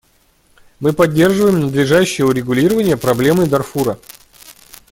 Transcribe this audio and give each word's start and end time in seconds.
Мы 0.79 0.93
поддерживаем 0.93 1.59
надлежащее 1.59 2.25
урегулирование 2.25 2.97
проблемы 2.97 3.45
Дарфура. 3.45 3.99